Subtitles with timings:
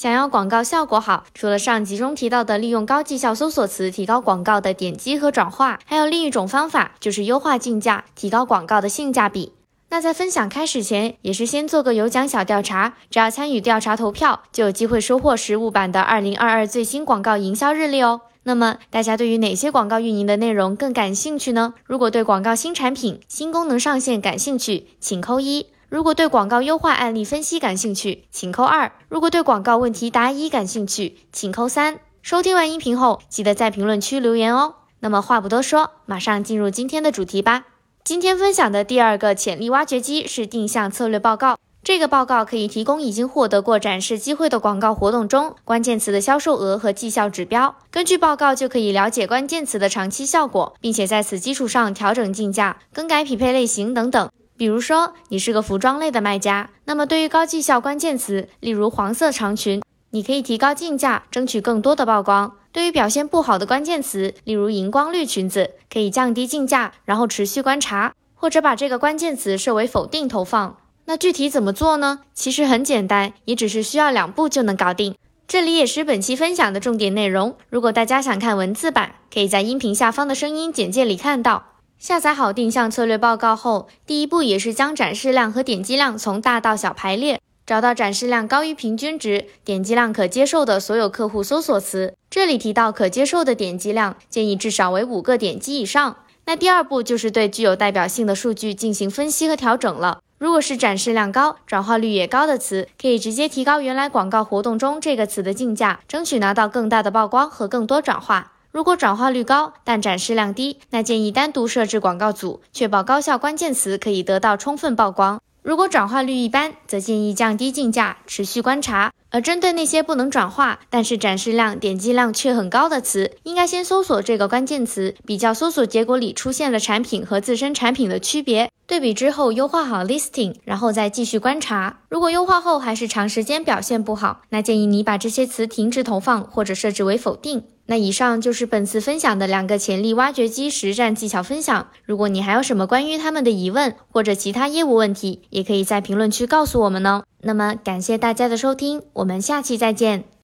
[0.00, 9.52] 想要广告效果好，除了上集中提到的利用高绩效搜索词提高广告的点击和转化，还有另一种方法，就是优化竞价，提高广告的性价比。
[9.90, 18.22] 那在分享开始前，也是先做个有奖小调查，只要参与调查投票，就有机会收获实物版的二零二二最新广告营销日历哦。
[18.44, 21.74] 那么大家对于哪些广告运营的内容更感兴趣呢？
[21.84, 25.66] 如果对广告新产品、新功能上线感兴趣，请扣一。
[25.90, 31.98] 如果对广告优化案例分析感兴趣，请扣二；如果对广告问题答疑感兴趣，请扣三。
[32.22, 34.76] 收听完音频后，记得在评论区留言哦。
[35.00, 37.64] 那么话不多说，马上进入今天的主题吧。
[38.04, 41.58] 今天分享的第二个潜力挖掘机是定向策略报告。
[41.82, 47.74] 这个报告可以提供已经获得过展示机会的广告活动中关键词的销售额和绩效指标。
[47.90, 54.30] 根据报告就可以了解关键词的长期效果，并且在此基础上调整竞价、更改匹配类型等等。
[54.60, 70.76] 比如说，你是个服装类的卖家，那么对于高绩效关键词，例如黄色长裙，你可以提高竞价，争取更多的曝光；对于表现不好的关键词，例如荧光绿裙子，可以降低竞价，然后持续观察，或者把这个关键词设为否定投放。
[71.06, 72.18] 那具体怎么做呢？
[72.34, 75.14] 其实很简单，也只是需要两步就能搞定。
[75.48, 77.56] 这里也是本期分享的重点内容。
[77.70, 81.64] 如果大家想看文字版，可以在音频下方的声音简介里看到。
[82.00, 92.14] 下载好定向策略报告后，第一步也是将展示量和点击量从大到小排列，找到展示量高于平均值、点击量可接受的所有客户搜索词。
[92.30, 96.16] 这里提到可接受的点击量，建议至少为五个点击以上。
[96.46, 100.20] 那第二步就是对具有代表性的数据进行分析和调整了。
[100.38, 108.52] 如果是展示量高、转化率也高的词，可以直接提高原来广告活动中这个词的竞价，争取拿到更大的曝光和更多转化。
[108.72, 115.40] 如果转化率高，但展示量低，那建议单独设置广告组，确保高效关键词可以得到充分曝光。
[115.62, 119.12] 如果转化率一般，则建议降低竞价，持续观察。
[119.30, 132.00] 而针对那些不能转化，但是展示量、点击量却很高的词，应该先搜索这个关键词，比较搜索结果里出现的产品和自身产品的区别，对比之后优化好 listing，然后再继续观察。
[132.08, 137.62] 如果优化后还是长时间表现不好，那建议你把这些词停止投放或者设置为否定。
[137.86, 141.88] 那以上就是本次分享的两个潜力挖掘机实战技巧分享。
[142.04, 147.24] 如果你还有什么关于他们的疑问或者其他业务问题，也可以在评论区告诉我们哦。
[147.42, 150.30] 那么感谢大家的收听，我们下期再见。